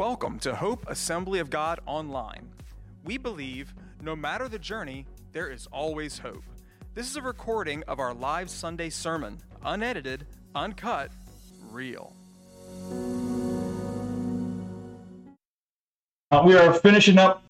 [0.00, 2.48] Welcome to Hope Assembly of God Online.
[3.04, 6.42] We believe no matter the journey, there is always hope.
[6.94, 10.24] This is a recording of our live Sunday sermon, unedited,
[10.54, 11.10] uncut,
[11.70, 12.14] real.
[16.30, 17.42] Uh, we are finishing up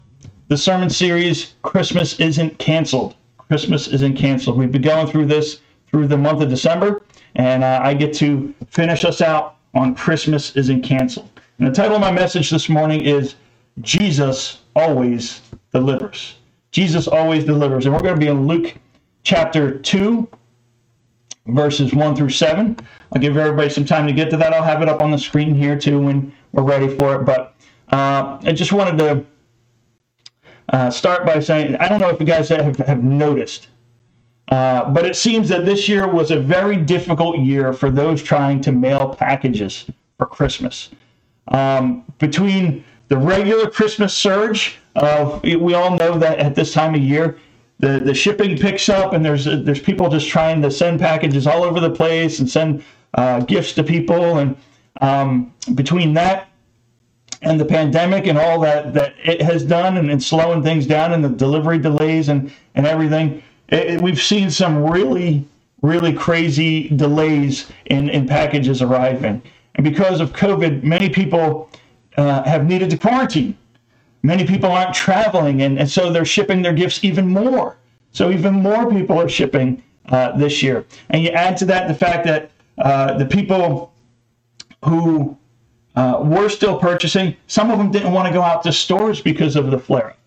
[0.49, 3.15] the sermon series, Christmas Isn't Canceled.
[3.37, 4.57] Christmas Isn't Canceled.
[4.57, 7.01] We've been going through this through the month of December,
[7.35, 11.29] and uh, I get to finish us out on Christmas Isn't Canceled.
[11.61, 13.35] And the title of my message this morning is
[13.81, 16.37] Jesus Always Delivers.
[16.71, 17.85] Jesus Always Delivers.
[17.85, 18.73] And we're going to be in Luke
[19.21, 20.27] chapter 2,
[21.45, 22.75] verses 1 through 7.
[23.13, 24.53] I'll give everybody some time to get to that.
[24.55, 27.25] I'll have it up on the screen here too when we're ready for it.
[27.25, 27.53] But
[27.91, 29.25] uh, I just wanted to
[30.69, 33.67] uh, start by saying I don't know if you guys have, have noticed,
[34.47, 38.61] uh, but it seems that this year was a very difficult year for those trying
[38.61, 39.85] to mail packages
[40.17, 40.89] for Christmas.
[41.47, 47.01] Um, between the regular Christmas surge of, we all know that at this time of
[47.01, 47.37] year,
[47.79, 51.63] the, the shipping picks up and there's there's people just trying to send packages all
[51.63, 52.83] over the place and send
[53.15, 54.37] uh, gifts to people.
[54.37, 54.55] And
[55.01, 56.51] um, between that
[57.41, 61.11] and the pandemic and all that that it has done and, and slowing things down
[61.13, 65.45] and the delivery delays and and everything it, it, we've seen some really
[65.81, 69.41] really crazy delays in in packages arriving
[69.75, 71.69] and because of covid many people
[72.17, 73.57] uh, have needed to quarantine
[74.23, 77.77] many people aren't traveling and, and so they're shipping their gifts even more
[78.11, 81.93] so even more people are shipping uh, this year and you add to that the
[81.93, 83.93] fact that uh, the people
[84.85, 85.37] who
[85.95, 87.35] uh, were still purchasing.
[87.47, 90.17] Some of them didn't want to go out to stores because of the flare up,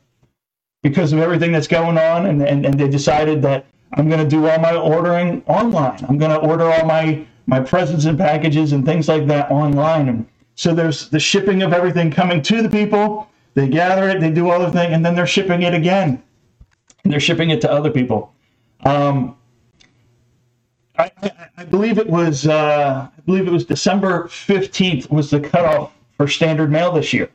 [0.83, 4.29] because of everything that's going on, and, and, and they decided that I'm going to
[4.29, 6.05] do all my ordering online.
[6.09, 10.27] I'm going to order all my, my presents and packages and things like that online.
[10.55, 13.29] So there's the shipping of everything coming to the people.
[13.55, 16.23] They gather it, they do all the thing, and then they're shipping it again.
[17.03, 18.33] And they're shipping it to other people.
[18.85, 19.37] Um,
[20.99, 25.41] I, I, I, believe it was uh, I believe it was December 15th was the
[25.41, 27.31] cutoff for standard mail this year.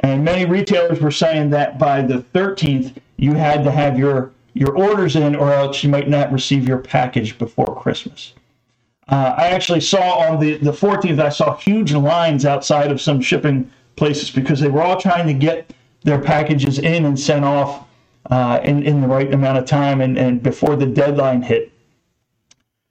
[0.00, 4.76] And many retailers were saying that by the 13th you had to have your your
[4.76, 8.32] orders in or else you might not receive your package before Christmas.
[9.08, 13.20] Uh, I actually saw on the, the 14th, I saw huge lines outside of some
[13.20, 15.72] shipping places because they were all trying to get
[16.04, 17.86] their packages in and sent off
[18.30, 21.72] uh, in, in the right amount of time and, and before the deadline hit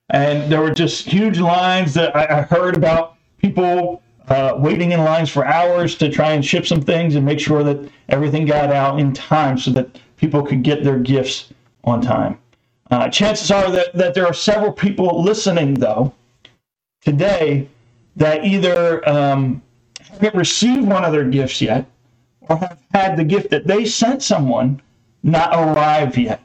[0.09, 5.03] and there were just huge lines that I, I heard about people uh, waiting in
[5.03, 8.71] lines for hours to try and ship some things and make sure that everything got
[8.71, 12.37] out in time so that people could get their gifts on time.
[12.89, 16.13] Uh, chances are that, that there are several people listening, though,
[17.01, 17.67] today
[18.15, 19.61] that either um,
[19.99, 21.85] haven't received one of their gifts yet
[22.41, 24.81] or have had the gift that they sent someone
[25.23, 26.41] not arrive yet.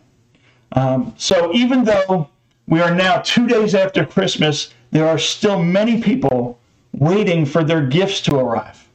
[0.73, 2.29] Um, so even though
[2.67, 4.73] we are now two days after Christmas.
[4.91, 6.59] There are still many people
[6.93, 8.89] waiting for their gifts to arrive.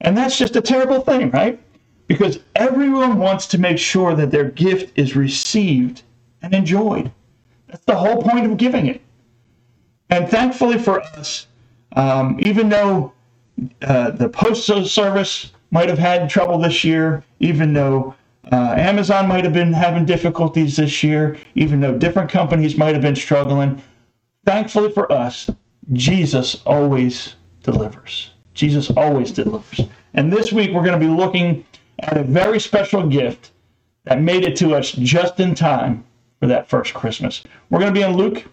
[0.00, 1.58] And that's just a terrible thing, right?
[2.06, 6.02] Because everyone wants to make sure that their gift is received
[6.46, 7.10] and enjoyed.
[7.66, 9.02] That's the whole point of giving it.
[10.10, 11.48] And thankfully for us,
[11.96, 13.12] um, even though
[13.82, 18.14] uh, the postal service might have had trouble this year, even though
[18.52, 23.02] uh, Amazon might have been having difficulties this year, even though different companies might have
[23.02, 23.82] been struggling.
[24.44, 25.50] Thankfully for us,
[25.92, 27.34] Jesus always
[27.64, 28.30] delivers.
[28.54, 29.80] Jesus always delivers.
[30.14, 31.64] And this week we're going to be looking
[31.98, 33.50] at a very special gift
[34.04, 36.04] that made it to us just in time
[36.40, 37.42] for that first Christmas.
[37.70, 38.44] We're going to be in Luke,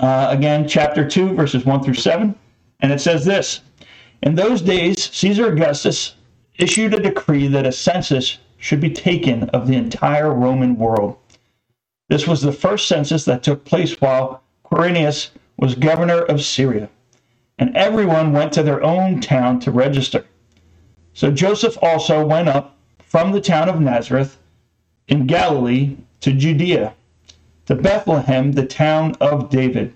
[0.00, 2.34] uh, again, chapter 2, verses 1 through 7.
[2.80, 3.60] And it says this
[4.22, 6.14] In those days, Caesar Augustus
[6.58, 11.16] issued a decree that a census should be taken of the entire Roman world.
[12.08, 16.88] This was the first census that took place while Quirinius was governor of Syria,
[17.58, 20.24] and everyone went to their own town to register.
[21.12, 24.38] So Joseph also went up from the town of Nazareth
[25.06, 26.94] in Galilee to Judea,
[27.66, 29.94] to Bethlehem, the town of David,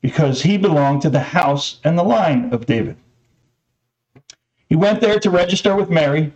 [0.00, 2.96] because he belonged to the house and the line of David.
[4.68, 6.32] He went there to register with Mary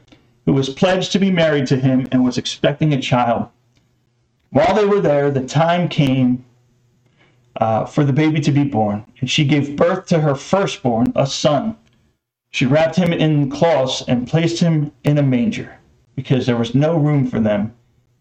[0.48, 3.50] who was pledged to be married to him and was expecting a child.
[4.48, 6.42] While they were there, the time came
[7.60, 11.26] uh, for the baby to be born, and she gave birth to her firstborn, a
[11.26, 11.76] son.
[12.50, 15.76] She wrapped him in cloths and placed him in a manger,
[16.16, 17.74] because there was no room for them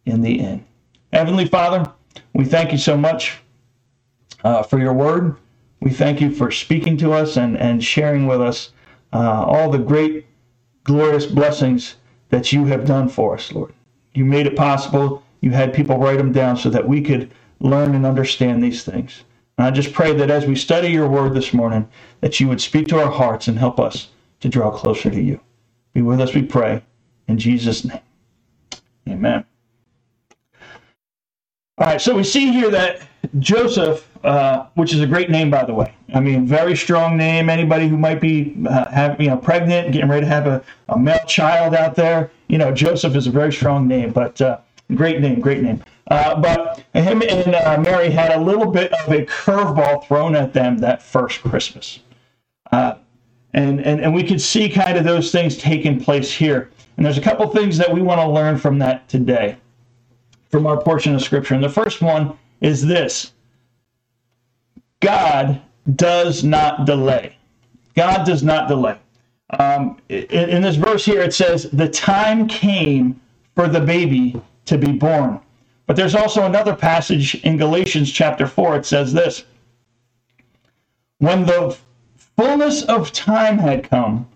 [0.06, 0.66] in the inn.
[1.14, 1.92] Heavenly Father,
[2.34, 3.40] we thank you so much
[4.44, 5.38] uh, for your word.
[5.82, 8.72] We thank you for speaking to us and, and sharing with us
[9.14, 10.26] uh, all the great,
[10.84, 11.96] glorious blessings
[12.30, 13.74] that you have done for us, Lord.
[14.14, 15.24] You made it possible.
[15.42, 19.24] You had people write them down so that we could learn and understand these things.
[19.58, 21.88] And I just pray that as we study your word this morning,
[22.22, 24.10] that you would speak to our hearts and help us
[24.42, 25.40] to draw closer to you.
[25.94, 26.84] Be with us, we pray.
[27.28, 28.02] In Jesus' name.
[29.08, 29.46] Amen.
[31.80, 33.02] All right, so we see here that
[33.38, 35.94] Joseph, uh, which is a great name, by the way.
[36.14, 37.50] I mean, very strong name.
[37.50, 40.98] Anybody who might be uh, have, you know pregnant, getting ready to have a, a
[40.98, 44.60] male child out there, you know, Joseph is a very strong name, but uh,
[44.96, 45.84] great name, great name.
[46.10, 50.54] Uh, but him and uh, Mary had a little bit of a curveball thrown at
[50.54, 52.00] them that first Christmas.
[52.72, 52.96] Uh,
[53.54, 56.72] and, and, and we could see kind of those things taking place here.
[56.96, 59.58] And there's a couple things that we want to learn from that today,
[60.50, 61.54] from our portion of Scripture.
[61.56, 63.34] And the first one is this
[65.00, 65.62] God
[65.96, 67.38] does not delay.
[67.96, 68.98] God does not delay.
[69.60, 73.20] Um, in, in this verse here, it says, The time came
[73.56, 75.40] for the baby to be born.
[75.86, 78.78] But there's also another passage in Galatians chapter 4.
[78.78, 79.46] It says this
[81.20, 81.78] When the
[82.38, 84.28] fullness of time had come,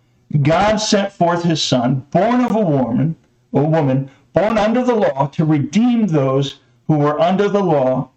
[0.42, 3.18] God sent forth his son, born of a woman,
[3.54, 8.10] a woman, born under the law, to redeem those who were under the law,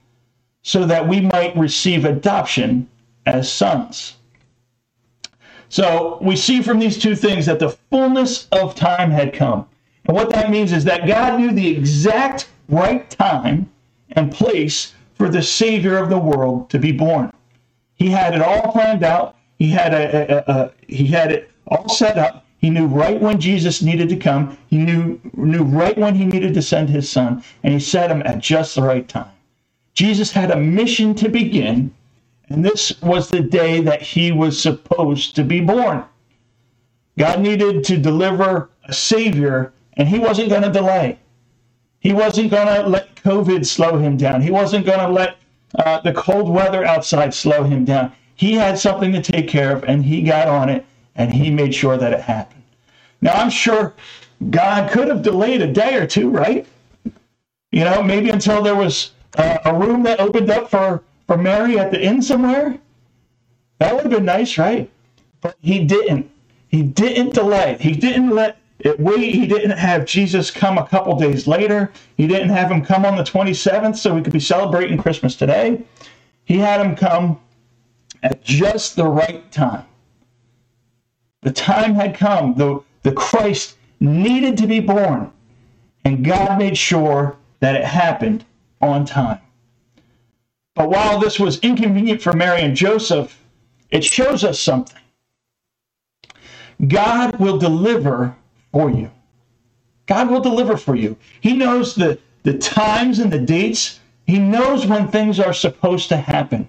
[0.62, 2.88] so that we might receive adoption
[3.26, 4.16] as sons.
[5.69, 9.66] So we see from these two things that the fullness of time had come.
[10.06, 13.70] And what that means is that God knew the exact right time
[14.12, 17.32] and place for the Savior of the world to be born.
[17.96, 19.37] He had it all planned out.
[19.58, 22.44] He had a, a, a, he had it all set up.
[22.64, 24.56] He knew right when Jesus needed to come.
[24.69, 28.22] He knew knew right when he needed to send his son, and he set him
[28.25, 29.32] at just the right time.
[29.93, 31.93] Jesus had a mission to begin,
[32.49, 36.05] and this was the day that he was supposed to be born.
[37.19, 41.19] God needed to deliver a savior, and he wasn't going to delay.
[42.00, 44.40] He wasn't going to let COVID slow him down.
[44.40, 45.37] He wasn't going to let
[45.75, 48.12] uh, the cold weather outside slow him down.
[48.34, 51.75] He had something to take care of, and he got on it, and he made
[51.75, 52.62] sure that it happened.
[53.20, 53.94] Now, I'm sure
[54.50, 56.66] God could have delayed a day or two, right?
[57.72, 61.78] You know, maybe until there was uh, a room that opened up for, for Mary
[61.78, 62.78] at the inn somewhere.
[63.78, 64.90] That would have been nice, right?
[65.40, 66.31] But he didn't.
[66.69, 67.76] He didn't delay.
[67.81, 69.34] He didn't let it wait.
[69.34, 71.93] He didn't have Jesus come a couple days later.
[72.17, 75.82] He didn't have him come on the 27th so we could be celebrating Christmas today.
[76.44, 77.40] He had him come
[78.22, 79.84] at just the right time.
[81.44, 82.55] The time had come.
[82.55, 85.31] The, the Christ needed to be born.
[86.05, 88.44] And God made sure that it happened
[88.81, 89.41] on time.
[90.75, 93.41] But while this was inconvenient for Mary and Joseph,
[93.91, 95.00] it shows us something.
[96.88, 98.35] God will deliver
[98.73, 99.11] for you.
[100.06, 101.17] God will deliver for you.
[101.41, 104.00] He knows the, the times and the dates.
[104.26, 106.69] He knows when things are supposed to happen.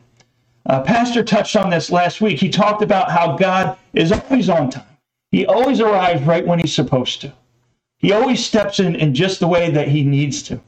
[0.66, 2.40] Uh, Pastor touched on this last week.
[2.40, 4.84] He talked about how God is always on time.
[5.32, 7.34] He always arrives right when he's supposed to.
[8.00, 10.60] He always steps in in just the way that he needs to.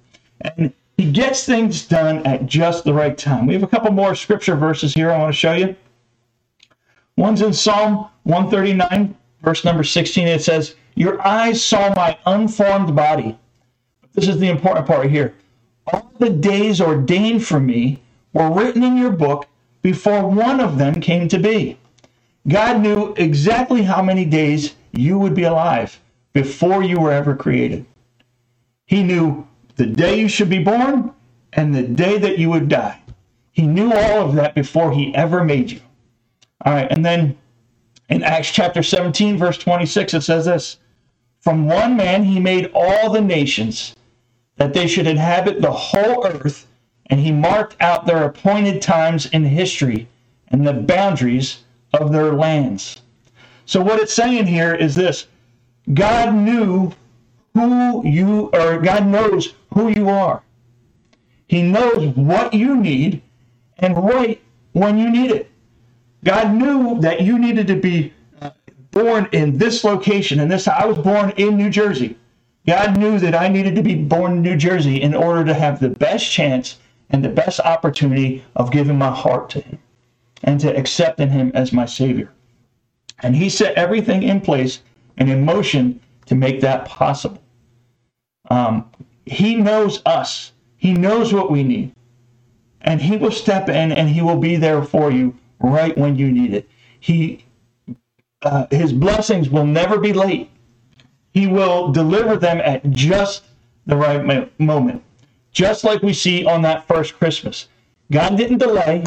[0.42, 3.48] And he gets things done at just the right time.
[3.48, 5.76] We have a couple more scripture verses here I want to show you.
[7.16, 10.28] One's in Psalm 139, verse number 16.
[10.28, 13.38] It says, Your eyes saw my unformed body.
[14.14, 15.36] This is the important part here.
[15.92, 18.02] All the days ordained for me
[18.34, 19.48] were written in your book
[19.88, 21.78] before one of them came to be.
[22.46, 26.02] God knew exactly how many days you would be alive
[26.34, 27.86] before you were ever created.
[28.86, 31.14] He knew the day you should be born
[31.54, 33.02] and the day that you would die.
[33.54, 35.80] He knew all of that before he ever made you.
[36.66, 37.38] All right, and then
[38.10, 40.80] in Acts chapter 17, verse 26, it says this
[41.40, 43.96] From one man he made all the nations
[44.58, 46.68] that they should inhabit the whole earth,
[47.08, 50.08] and he marked out their appointed times in history
[50.50, 53.02] and the boundaries of their lands.
[53.66, 55.28] So, what it's saying here is this
[55.94, 56.94] God knew
[57.54, 60.44] who you, or God knows who you are.
[61.48, 63.22] He knows what you need
[63.80, 64.42] and right
[64.74, 65.52] when you need it.
[66.24, 68.52] God knew that you needed to be uh,
[68.92, 72.18] born in this location, and this I was born in New Jersey.
[72.66, 75.80] God knew that I needed to be born in New Jersey in order to have
[75.80, 76.78] the best chance
[77.10, 79.80] and the best opportunity of giving my heart to Him
[80.44, 82.32] and to accepting Him as my Savior.
[83.20, 84.82] And He set everything in place
[85.18, 87.42] and in motion to make that possible.
[88.50, 88.90] Um,
[89.26, 90.54] he knows us.
[90.78, 91.94] He knows what we need.
[92.82, 96.32] And he will step in and he will be there for you right when you
[96.32, 96.70] need it.
[97.00, 97.44] He
[98.44, 100.50] uh, his blessings will never be late.
[101.34, 103.44] He will deliver them at just
[103.86, 105.04] the right mo- moment,
[105.52, 107.68] just like we see on that first Christmas.
[108.12, 109.04] God didn't delay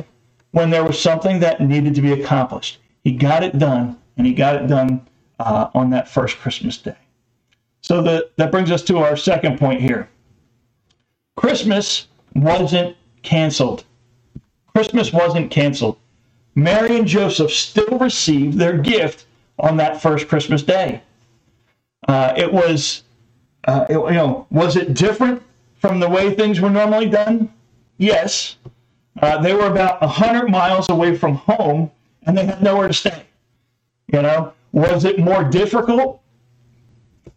[0.53, 2.79] when there was something that needed to be accomplished.
[3.05, 5.07] He got it done, and he got it done
[5.39, 6.97] uh, on that first Christmas day.
[7.83, 10.09] So the, that brings us to our second point here.
[11.37, 13.85] Christmas wasn't canceled.
[14.75, 15.97] Christmas wasn't canceled.
[16.55, 19.27] Mary and Joseph still received their gift
[19.59, 21.01] on that first Christmas day.
[22.09, 23.05] Uh, it was,
[23.67, 25.43] uh, it, you know, was it different
[25.81, 27.53] from the way things were normally done?
[27.99, 28.57] Yes.
[29.21, 31.91] Uh, they were about 100 miles away from home
[32.25, 33.25] and they had nowhere to stay.
[34.13, 36.21] You know, was it more difficult?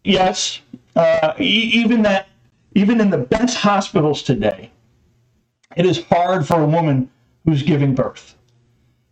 [0.03, 0.59] Yes.
[0.95, 2.27] Uh, e- even that,
[2.75, 4.71] even in the best hospitals today,
[5.75, 7.09] it is hard for a woman
[7.45, 8.35] who's giving birth.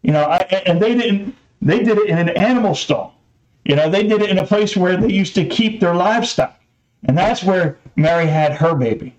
[0.04, 1.36] You know, I, and they didn't.
[1.62, 3.16] They did it in an animal stall.
[3.66, 6.60] You know, they did it in a place where they used to keep their livestock,
[7.04, 9.16] and that's where Mary had her baby.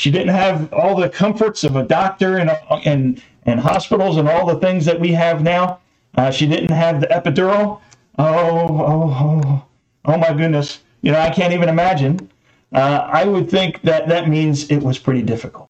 [0.00, 2.50] She didn't have all the comforts of a doctor and
[2.86, 5.80] and and hospitals and all the things that we have now.
[6.16, 7.82] Uh, she didn't have the epidural.
[8.18, 9.64] Oh, oh, oh,
[10.06, 10.80] oh my goodness!
[11.02, 12.30] You know, I can't even imagine.
[12.72, 15.68] Uh, I would think that that means it was pretty difficult.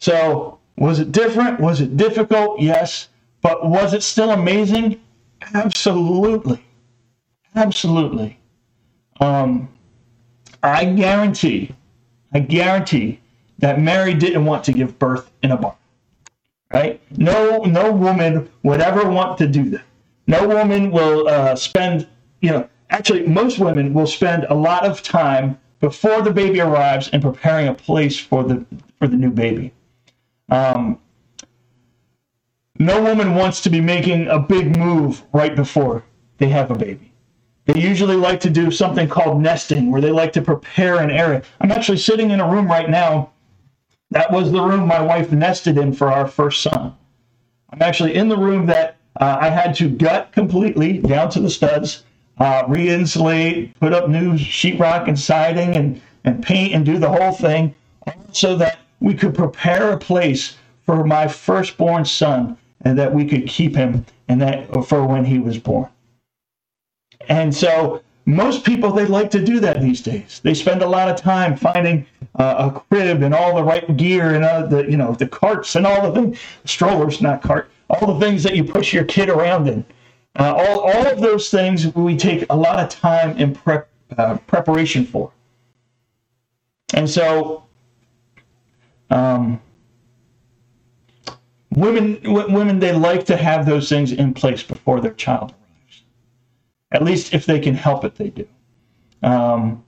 [0.00, 1.60] So, was it different?
[1.60, 2.60] Was it difficult?
[2.60, 3.06] Yes.
[3.40, 5.00] But was it still amazing?
[5.54, 6.60] Absolutely.
[7.54, 8.40] Absolutely.
[9.20, 9.68] Um,
[10.64, 11.72] I guarantee,
[12.36, 13.20] I guarantee
[13.60, 15.74] that Mary didn't want to give birth in a barn.
[16.70, 17.00] Right?
[17.16, 19.84] No, no woman would ever want to do that.
[20.26, 22.06] No woman will uh, spend,
[22.42, 27.08] you know, actually, most women will spend a lot of time before the baby arrives
[27.08, 28.66] in preparing a place for the
[28.98, 29.72] for the new baby.
[30.50, 30.98] Um,
[32.78, 36.04] no woman wants to be making a big move right before
[36.36, 37.14] they have a baby.
[37.66, 41.42] They usually like to do something called nesting, where they like to prepare an area.
[41.60, 43.30] I'm actually sitting in a room right now.
[44.12, 46.94] That was the room my wife nested in for our first son.
[47.70, 51.50] I'm actually in the room that uh, I had to gut completely down to the
[51.50, 52.04] studs,
[52.38, 57.32] uh, re-insulate, put up new sheetrock and siding, and and paint and do the whole
[57.32, 57.74] thing,
[58.32, 63.46] so that we could prepare a place for my firstborn son and that we could
[63.46, 65.88] keep him and that for when he was born.
[67.28, 70.40] And so most people they like to do that these days.
[70.42, 74.34] They spend a lot of time finding uh, a crib and all the right gear
[74.34, 78.14] and uh, the you know the carts and all the things, strollers, not cart, all
[78.14, 79.84] the things that you push your kid around in.
[80.38, 84.36] Uh, all, all of those things we take a lot of time in prep, uh,
[84.46, 85.32] preparation for.
[86.92, 87.64] And so
[89.08, 89.60] um,
[91.70, 95.54] women women they like to have those things in place before their child
[96.92, 98.46] at least if they can help it they do.
[99.22, 99.84] Um,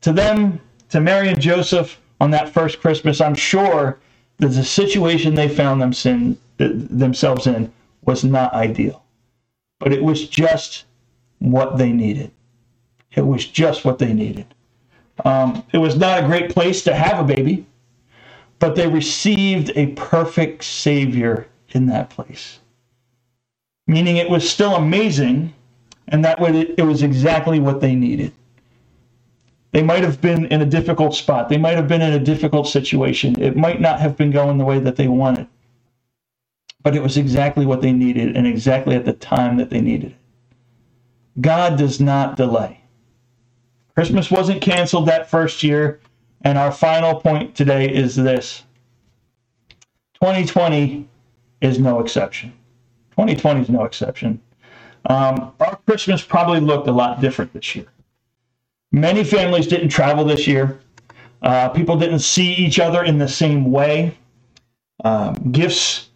[0.00, 3.98] to them to mary and joseph on that first christmas i'm sure
[4.38, 9.04] that the situation they found them sin, themselves in was not ideal.
[9.80, 10.84] But it was just
[11.40, 12.30] what they needed.
[13.16, 14.46] It was just what they needed.
[15.24, 17.66] Um, it was not a great place to have a baby
[18.58, 22.58] but they received a perfect Savior in that place.
[23.86, 25.54] Meaning it was still amazing,
[26.08, 28.32] and that it was exactly what they needed.
[29.72, 31.48] They might have been in a difficult spot.
[31.48, 33.40] They might have been in a difficult situation.
[33.40, 35.46] It might not have been going the way that they wanted.
[36.82, 40.12] But it was exactly what they needed and exactly at the time that they needed
[40.12, 40.16] it.
[41.40, 42.80] God does not delay.
[43.94, 46.00] Christmas wasn't canceled that first year.
[46.42, 48.62] And our final point today is this
[50.14, 51.06] 2020
[51.60, 52.52] is no exception.
[53.10, 54.40] 2020 is no exception.
[55.06, 57.86] Um, our Christmas probably looked a lot different this year.
[58.92, 60.80] Many families didn't travel this year.
[61.42, 64.16] Uh, people didn't see each other in the same way.
[65.04, 66.08] Um, gifts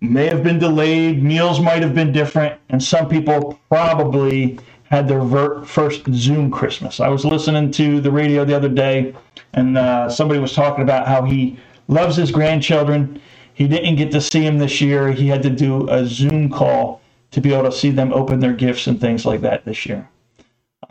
[0.00, 5.20] may have been delayed, meals might have been different, and some people probably had their
[5.20, 7.00] ver- first Zoom Christmas.
[7.00, 9.14] I was listening to the radio the other day,
[9.52, 11.58] and uh, somebody was talking about how he
[11.88, 13.20] loves his grandchildren.
[13.54, 15.12] He didn't get to see them this year.
[15.12, 17.01] He had to do a Zoom call
[17.32, 20.08] to be able to see them open their gifts and things like that this year.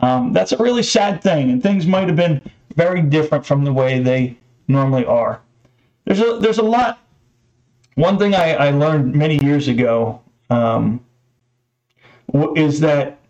[0.00, 2.42] Um, that's a really sad thing, and things might have been
[2.74, 4.36] very different from the way they
[4.68, 5.40] normally are.
[6.04, 6.98] There's a there's a lot.
[7.94, 10.20] One thing I, I learned many years ago
[10.50, 11.04] um,
[12.56, 13.20] is that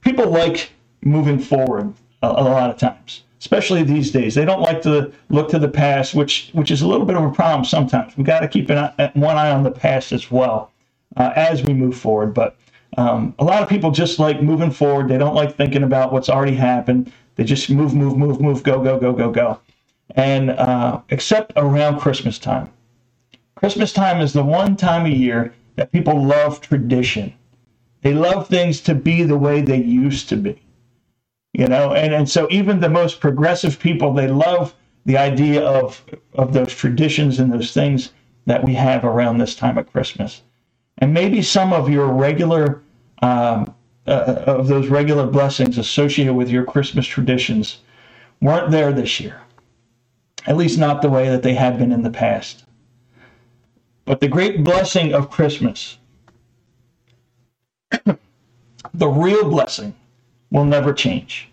[0.00, 0.70] people like
[1.02, 4.34] moving forward a, a, lot of times, especially these days.
[4.34, 7.22] They don't like to look to the past, which which is a little bit of
[7.22, 8.16] a problem sometimes.
[8.16, 10.72] We got to keep an, one eye on the past as well
[11.18, 12.32] uh, as we move forward.
[12.32, 12.56] But
[12.96, 15.08] um, a lot of people just like moving forward.
[15.08, 17.12] They don't like thinking about what's already happened.
[17.36, 19.60] They just move, move, move, move, go, go, go, go, go.
[20.14, 22.72] And uh, except around Christmas time.
[23.56, 27.34] Christmas time is the one time a year that people love tradition.
[28.02, 30.62] They love things to be the way they used to be.
[31.52, 34.74] You know, and, and so even the most progressive people, they love
[35.06, 38.12] the idea of, of those traditions and those things
[38.46, 40.42] that we have around this time of Christmas.
[40.98, 42.82] And maybe some of your regular,
[43.22, 43.74] um,
[44.06, 47.78] uh, of those regular blessings associated with your Christmas traditions
[48.40, 49.40] weren't there this year,
[50.46, 52.64] at least not the way that they had been in the past.
[54.04, 55.98] But the great blessing of Christmas,
[58.94, 59.94] the real blessing,
[60.50, 61.50] will never change.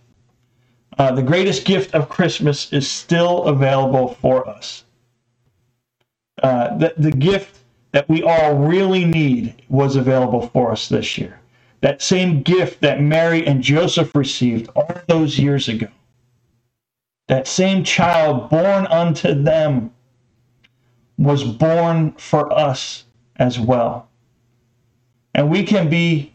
[0.97, 4.85] Uh, the greatest gift of Christmas is still available for us.
[6.41, 7.59] Uh, the, the gift
[7.95, 11.39] that we all really need was available for us this year.
[11.79, 15.87] That same gift that Mary and Joseph received all those years ago.
[17.29, 19.91] That same child born unto them
[21.17, 23.05] was born for us
[23.37, 24.09] as well.
[25.33, 26.33] And we can be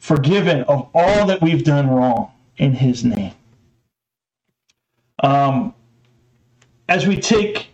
[0.00, 3.34] forgiven of all that we've done wrong in his name.
[5.22, 5.76] Um,
[6.88, 7.67] as we take,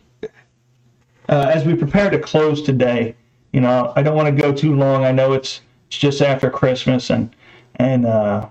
[1.29, 3.17] uh, as we prepare to close today,
[3.53, 5.05] you know, I don't want to go too long.
[5.05, 7.35] I know it's, it's just after Christmas and,
[7.77, 8.49] and, uh,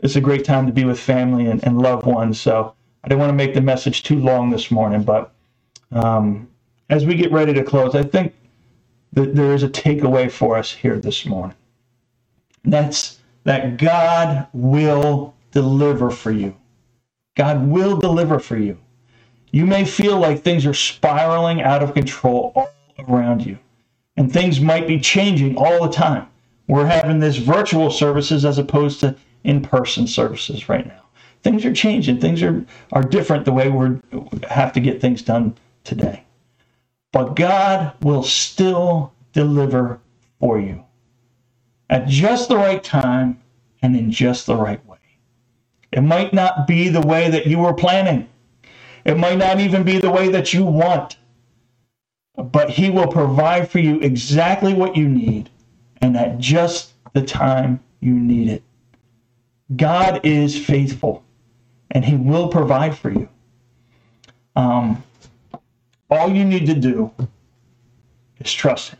[0.00, 2.40] it's a great time to be with family and, and loved ones.
[2.40, 2.74] So
[3.04, 5.32] I don't want to make the message too long this morning, but,
[5.92, 6.48] um,
[6.90, 8.34] as we get ready to close, I think
[9.12, 11.56] that there is a takeaway for us here this morning.
[12.64, 16.56] That's that God will deliver for you.
[17.36, 18.78] God will deliver for you.
[19.54, 22.70] You may feel like things are spiraling out of control all
[23.08, 23.56] around you,
[24.16, 26.26] and things might be changing all the time.
[26.66, 31.04] We're having this virtual services as opposed to in person services right now.
[31.44, 32.18] Things are changing.
[32.18, 34.00] Things are, are different the way we
[34.48, 36.24] have to get things done today.
[37.12, 40.00] But God will still deliver
[40.40, 40.82] for you
[41.88, 43.40] at just the right time
[43.82, 44.98] and in just the right way.
[45.92, 48.28] It might not be the way that you were planning.
[49.04, 51.16] It might not even be the way that you want.
[52.36, 55.50] But He will provide for you exactly what you need
[56.00, 58.62] and at just the time you need it.
[59.76, 61.22] God is faithful
[61.90, 63.28] and He will provide for you.
[64.56, 65.02] Um,
[66.10, 67.10] all you need to do
[68.38, 68.98] is trust Him.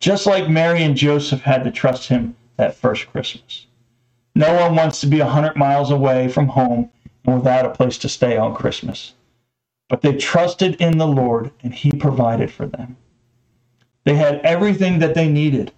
[0.00, 3.66] Just like Mary and Joseph had to trust Him that first Christmas.
[4.34, 6.90] No one wants to be 100 miles away from home
[7.24, 9.14] without a place to stay on Christmas.
[9.88, 12.96] But they trusted in the Lord and He provided for them.
[14.04, 15.72] They had everything that they needed.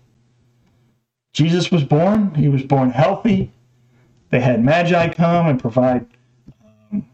[1.32, 3.52] Jesus was born, He was born healthy.
[4.30, 6.06] They had Magi come and provide
[6.92, 7.06] um,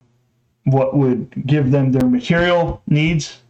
[0.64, 3.42] what would give them their material needs,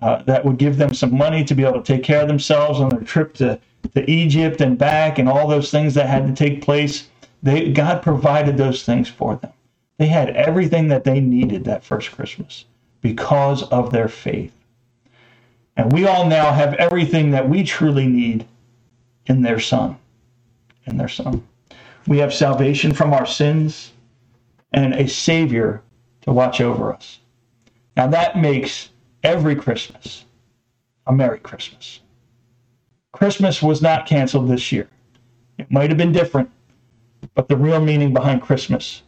[0.00, 2.80] uh, that would give them some money to be able to take care of themselves
[2.80, 3.58] on their trip to,
[3.94, 7.08] to Egypt and back and all those things that had to take place.
[7.42, 9.52] They, God provided those things for them.
[10.02, 12.64] They had everything that they needed that first Christmas
[13.02, 14.52] because of their faith.
[15.76, 18.44] And we all now have everything that we truly need
[19.26, 19.96] in their Son.
[20.86, 21.46] In their Son.
[22.08, 23.92] We have salvation from our sins
[24.72, 25.82] and a Savior
[26.22, 27.20] to watch over us.
[27.96, 28.88] Now that makes
[29.22, 30.24] every Christmas
[31.06, 32.00] a Merry Christmas.
[33.12, 34.88] Christmas was not canceled this year.
[35.58, 36.50] It might have been different,
[37.36, 39.04] but the real meaning behind Christmas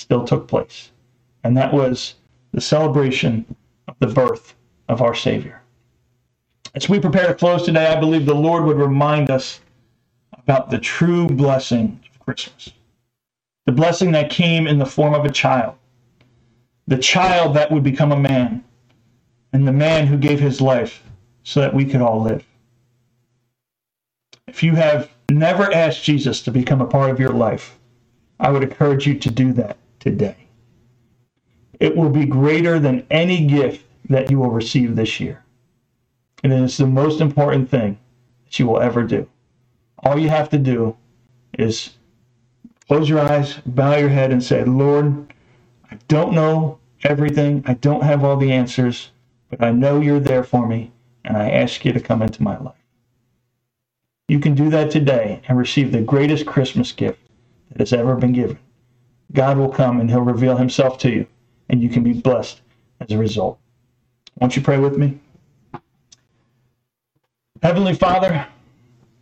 [0.00, 0.90] still took place.
[1.44, 2.14] And that was
[2.52, 3.44] the celebration
[3.86, 4.54] of the birth
[4.88, 5.60] of our Savior.
[6.74, 9.60] As we prepare to close today, I believe the Lord would remind us
[10.32, 12.70] about the true blessing of Christmas.
[13.66, 15.76] The blessing that came in the form of a child.
[16.86, 18.64] The child that would become a man.
[19.52, 21.02] And the man who gave his life
[21.42, 22.46] so that we could all live.
[24.46, 27.78] If you have never asked Jesus to become a part of your life,
[28.38, 30.48] I would encourage you to do that today.
[31.78, 35.44] It will be greater than any gift that you will receive this year.
[36.42, 37.98] And it is the most important thing
[38.44, 39.28] that you will ever do.
[40.00, 40.96] All you have to do
[41.58, 41.90] is
[42.88, 45.32] close your eyes, bow your head, and say, Lord,
[45.90, 47.62] I don't know everything.
[47.66, 49.10] I don't have all the answers,
[49.48, 50.92] but I know you're there for me,
[51.24, 52.74] and I ask you to come into my life.
[54.28, 57.20] You can do that today and receive the greatest Christmas gift
[57.70, 58.58] that has ever been given.
[59.32, 61.26] God will come and he'll reveal himself to you,
[61.68, 62.60] and you can be blessed
[63.00, 63.58] as a result.
[64.40, 65.18] Won't you pray with me?
[67.62, 68.46] Heavenly Father,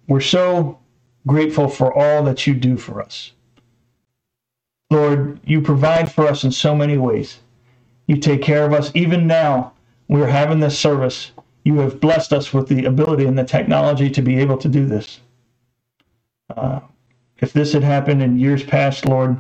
[0.06, 0.78] we're so
[1.26, 3.32] grateful for all that you do for us.
[4.90, 7.40] Lord, you provide for us in so many ways.
[8.06, 8.90] You take care of us.
[8.94, 9.72] Even now,
[10.08, 11.32] we're having this service.
[11.64, 14.86] You have blessed us with the ability and the technology to be able to do
[14.86, 15.20] this.
[16.56, 16.80] Uh,
[17.38, 19.36] if this had happened in years past, Lord,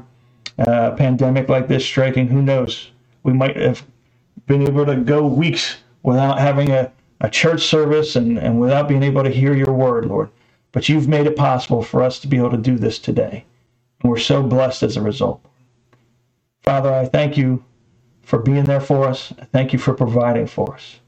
[0.58, 2.90] uh, a pandemic like this striking, who knows?
[3.22, 3.84] We might have
[4.46, 6.90] been able to go weeks without having a,
[7.20, 10.30] a church service and, and without being able to hear your word, Lord.
[10.72, 13.44] But you've made it possible for us to be able to do this today.
[14.02, 15.44] And we're so blessed as a result.
[16.62, 17.64] Father, I thank you
[18.22, 19.32] for being there for us.
[19.40, 21.00] I thank you for providing for us.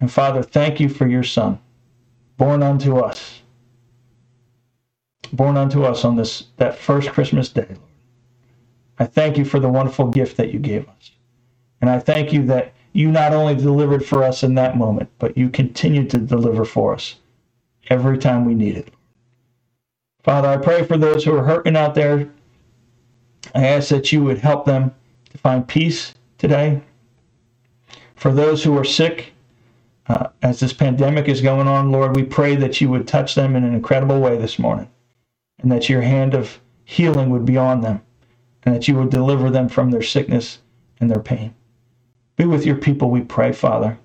[0.00, 1.58] And Father, thank you for your Son,
[2.36, 3.42] born unto us,
[5.32, 7.76] born unto us on this that first Christmas day.
[8.98, 11.10] I thank you for the wonderful gift that you gave us.
[11.80, 15.36] And I thank you that you not only delivered for us in that moment, but
[15.36, 17.16] you continue to deliver for us
[17.90, 18.88] every time we need it.
[20.22, 22.30] Father, I pray for those who are hurting out there.
[23.54, 24.94] I ask that you would help them
[25.30, 26.80] to find peace today.
[28.16, 29.34] For those who are sick,
[30.08, 33.54] uh, as this pandemic is going on, Lord, we pray that you would touch them
[33.56, 34.88] in an incredible way this morning
[35.58, 38.00] and that your hand of healing would be on them
[38.66, 40.58] and that you would deliver them from their sickness
[41.00, 41.54] and their pain.
[42.36, 43.98] Be with your people, we pray, Father.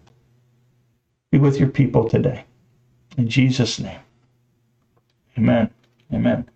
[1.32, 2.46] Be with your people today.
[3.18, 4.00] In Jesus' name.
[5.38, 5.70] Amen.
[6.14, 6.48] Amen.